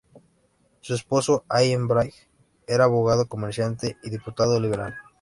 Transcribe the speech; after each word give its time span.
Su 0.79 0.95
esposo, 0.95 1.45
Allen 1.47 1.87
Bright, 1.87 2.15
era 2.65 2.85
abogado, 2.85 3.27
comerciante 3.27 3.97
y 4.03 4.09
diputado 4.09 4.59
liberal. 4.59 4.95